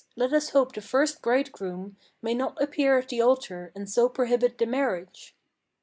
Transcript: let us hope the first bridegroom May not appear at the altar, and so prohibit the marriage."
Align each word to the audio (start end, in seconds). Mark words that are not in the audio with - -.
let 0.15 0.33
us 0.33 0.49
hope 0.49 0.73
the 0.73 0.81
first 0.81 1.21
bridegroom 1.21 1.95
May 2.23 2.33
not 2.33 2.59
appear 2.59 2.97
at 2.97 3.09
the 3.09 3.21
altar, 3.21 3.71
and 3.75 3.87
so 3.87 4.09
prohibit 4.09 4.57
the 4.57 4.65
marriage." 4.65 5.35